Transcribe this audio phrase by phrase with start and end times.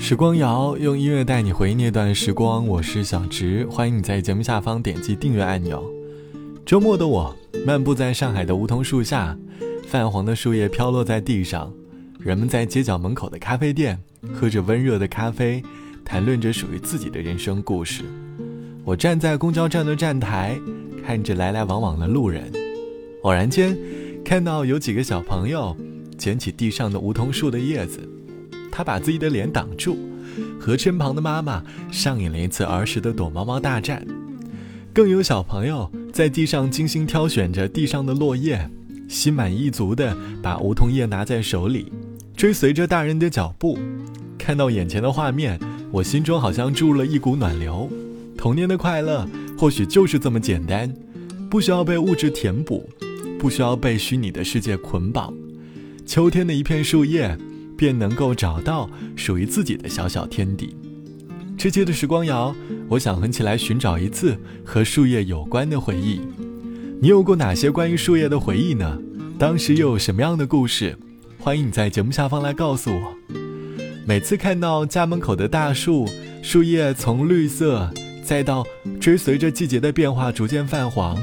[0.00, 5.84] 时光谣用音乐带你回忆那段时光，我是小直，欢迎你在节目下方点击订阅按钮。
[6.64, 7.36] 周末的我
[7.66, 9.36] 漫步在上海的梧桐树下，
[9.88, 11.70] 泛黄的树叶飘落在地上，
[12.20, 13.98] 人们在街角门口的咖啡店
[14.32, 15.60] 喝着温热的咖啡，
[16.04, 18.04] 谈论着属于自己的人生故事。
[18.84, 20.56] 我站在公交站的站台，
[21.04, 22.44] 看着来来往往的路人，
[23.24, 23.76] 偶然间
[24.24, 25.76] 看到有几个小朋友
[26.16, 28.08] 捡起地上的梧桐树的叶子。
[28.78, 29.98] 他把自己的脸挡住，
[30.56, 34.06] 和身旁的妈妈上演了一次儿时的躲猫猫大战。
[34.94, 38.70] 更有小朋友在地上精心挑选着地上的落叶，
[39.08, 41.90] 心满意足地把梧桐叶拿在手里，
[42.36, 43.76] 追随着大人的脚步。
[44.38, 45.58] 看到眼前的画面，
[45.90, 47.90] 我心中好像注入了一股暖流。
[48.36, 50.94] 童年的快乐或许就是这么简单，
[51.50, 52.88] 不需要被物质填补，
[53.40, 55.34] 不需要被虚拟的世界捆绑。
[56.06, 57.36] 秋天的一片树叶。
[57.78, 60.76] 便能够找到属于自己的小小天地。
[61.56, 62.54] 这期的时光谣，
[62.88, 66.20] 我想和起来寻找一次和树叶有关的回忆。
[67.00, 68.98] 你有过哪些关于树叶的回忆呢？
[69.38, 70.98] 当时又有什么样的故事？
[71.38, 73.14] 欢迎你在节目下方来告诉我。
[74.04, 76.08] 每次看到家门口的大树，
[76.42, 77.88] 树叶从绿色，
[78.24, 78.66] 再到
[79.00, 81.16] 追随着季节的变化逐渐泛黄，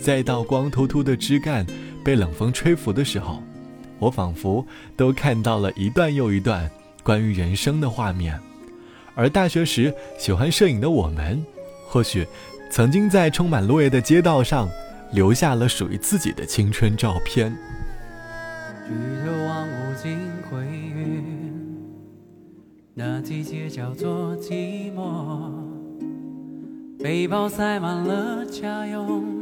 [0.00, 1.64] 再到光秃秃的枝干
[2.04, 3.40] 被冷风吹拂的时候。
[4.02, 6.68] 我仿佛都看到了一段又一段
[7.04, 8.38] 关于人生的画面，
[9.14, 11.40] 而大学时喜欢摄影的我们，
[11.86, 12.26] 或许
[12.70, 14.68] 曾经在充满落叶的街道上，
[15.12, 17.56] 留下了属于自己的青春照片。
[27.02, 29.41] 背包塞满了家用。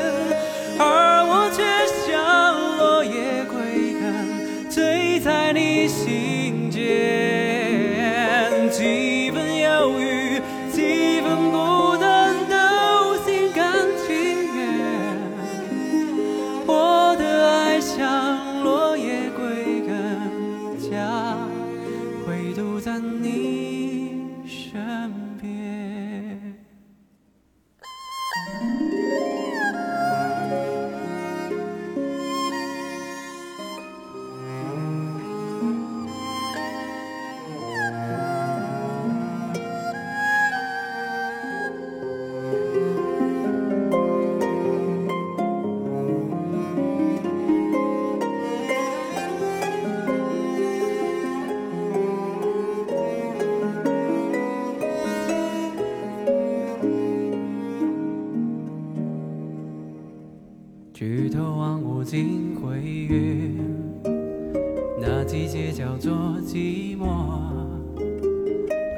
[0.79, 1.61] 而我却
[1.99, 6.79] 像落叶归根，醉在你心间。
[8.71, 10.39] 几分忧郁，
[10.71, 13.73] 几分孤单，都心甘
[14.07, 15.17] 情愿。
[16.65, 21.35] 我的爱像落叶归根，家，
[22.25, 23.84] 回独在你。
[24.45, 25.11] 身
[25.41, 25.64] 边。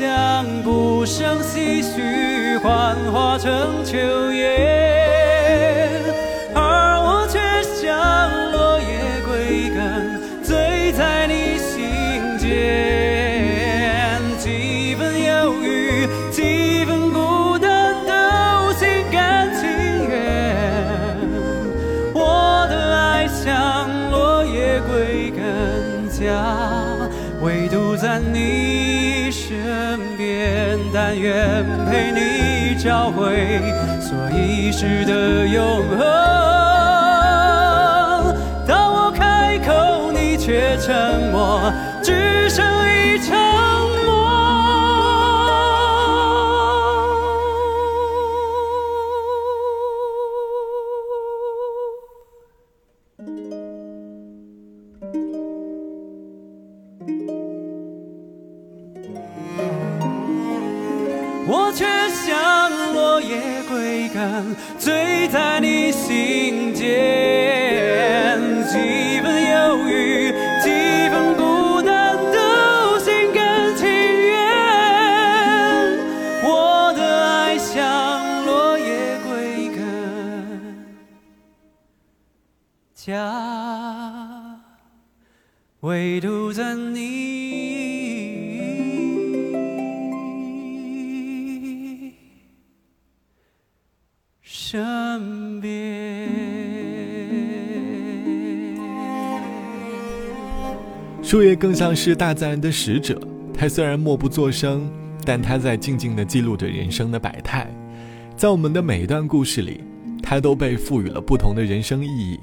[0.00, 3.98] 将不声唏嘘幻化成秋
[4.32, 5.90] 叶，
[6.54, 7.38] 而我却
[7.76, 8.96] 像落叶
[9.28, 14.16] 归根，醉在你心间。
[14.38, 19.68] 几分忧郁，几分孤单，都心甘情
[20.08, 20.80] 愿。
[22.14, 26.56] 我的爱像落叶归根，家
[27.42, 29.19] 唯独在你。
[29.50, 33.60] 身边，但愿陪你找回
[33.98, 35.98] 所遗失的永恒。
[38.64, 41.60] 当我开口，你却沉默，
[42.00, 42.64] 只剩
[42.94, 42.99] 一。
[64.78, 68.99] 醉在你心间。
[94.72, 95.68] 身边。
[101.22, 103.20] 树叶更像是大自然的使者，
[103.52, 104.88] 它虽然默不作声，
[105.24, 107.68] 但它在静静的记录着人生的百态。
[108.36, 109.82] 在我们的每一段故事里，
[110.22, 112.38] 它都被赋予了不同的人生意义。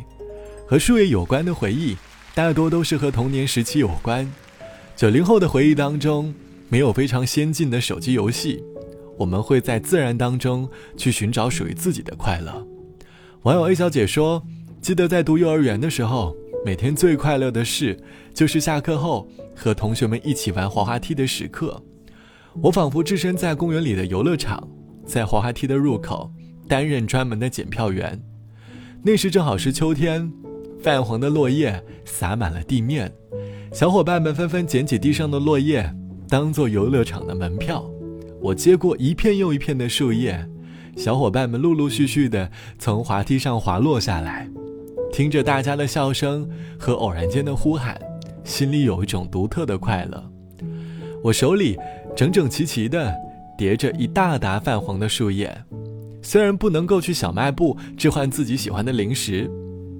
[0.68, 1.96] 和树叶有关的回忆，
[2.36, 4.30] 大多都是和童年时期有关。
[4.98, 6.36] 九零后的回忆当中，
[6.68, 8.62] 没有非常先进的手机游戏。
[9.18, 12.66] 我们会在自然当中去寻找属于自己的快乐。
[13.44, 14.42] 网友 A 小姐说
[14.82, 18.00] ：“记得在读幼儿园的时候，每天最快乐的事
[18.34, 21.84] 就是下课后和同学们一起玩滑滑梯的时刻。
[22.64, 24.68] 我仿佛置身在公园里的游乐场，
[25.06, 26.32] 在滑滑梯的入口
[26.68, 28.20] 担任专门的检票员。
[29.04, 30.32] 那时正好是秋天，
[30.82, 33.12] 泛黄的落叶洒满了地面，
[33.74, 35.92] 小伙伴们纷纷捡起地上的落叶，
[36.28, 37.84] 当做游乐场的门票。”
[38.40, 40.46] 我接过一片又一片的树叶，
[40.96, 44.48] 小伙伴们陆陆续续的从滑梯上滑落下来，
[45.12, 46.48] 听着大家的笑声
[46.78, 48.00] 和偶然间的呼喊，
[48.44, 50.32] 心里有一种独特的快乐。
[51.24, 51.78] 我手里
[52.16, 53.14] 整整齐齐的
[53.58, 55.64] 叠着一大沓泛黄的树叶，
[56.22, 59.50] 虽然不能够去小卖部置换自己喜欢的零食，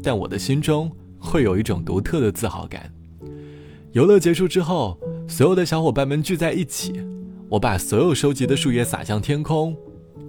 [0.04, 2.90] 但我的心中会有一种独特的自豪感。
[3.94, 4.96] 游乐结束之后，
[5.28, 6.94] 所有的小伙伴们聚在一起。
[7.50, 9.76] 我把所有收集的树叶撒向天空，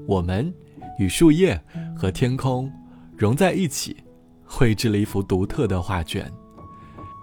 [0.06, 0.52] 我们
[1.00, 1.60] 与树叶
[1.96, 2.70] 和天空
[3.16, 3.96] 融在一起，
[4.44, 6.30] 绘制了一幅独特的画卷。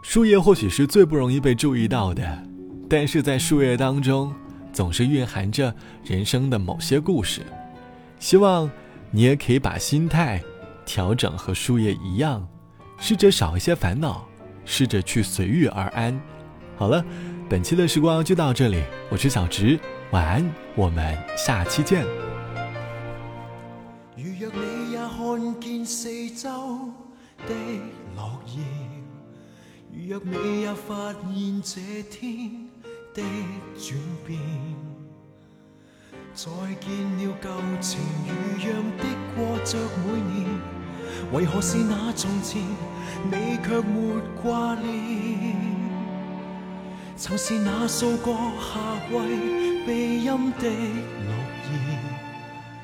[0.04, 2.44] 树叶或许是最不容易被注意到的，
[2.90, 4.34] 但是在树叶当中，
[4.74, 7.42] 总是蕴含着人生的某些故事。
[8.20, 8.70] 希望
[9.12, 10.42] 你也可以把心态
[10.86, 12.46] 调整和树叶一样，
[12.98, 14.26] 试着少一些烦恼，
[14.66, 16.22] 试着去随遇而安。
[16.78, 17.04] 好了
[17.50, 19.80] 本期的时光就到这里我是小植
[20.12, 20.46] 晚安
[20.76, 22.02] 我们下期见
[24.18, 26.50] 如若你也看见四周
[27.48, 27.54] 的
[28.16, 28.62] 落叶
[29.94, 32.52] 如若你也发现这天
[33.14, 33.22] 的
[33.80, 33.98] 转
[34.28, 34.38] 变
[36.34, 36.52] 再
[36.82, 37.50] 见了旧
[37.80, 40.46] 情如样的过着每年
[41.32, 42.62] 为何是那从前
[43.32, 45.75] 你却没挂念
[47.18, 48.76] 曾是那数个夏
[49.10, 51.98] 季，被阴的落叶，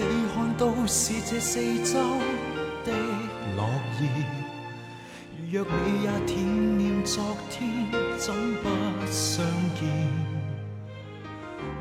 [0.00, 1.98] 你看到是这四周
[2.84, 2.92] 的
[3.56, 3.68] 落
[4.00, 4.22] 叶，
[5.50, 7.68] 若你也惦念昨天，
[8.16, 8.68] 怎不
[9.10, 10.08] 相见？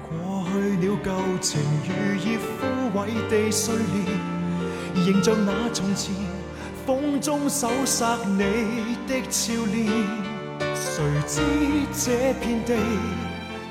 [0.09, 6.15] 过去了旧情，如叶枯萎地碎裂，仍像那从前，
[6.87, 9.85] 风中搜杀你的俏脸。
[10.75, 11.41] 谁知
[11.93, 12.73] 这片地，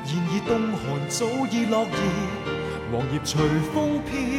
[0.05, 2.19] 现已冬寒，早已落叶，
[2.93, 3.43] 黄叶随
[3.75, 4.36] 风飘。